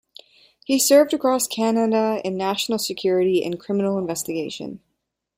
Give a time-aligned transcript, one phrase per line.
[0.65, 4.79] He served across Canada in national security and criminal investigation.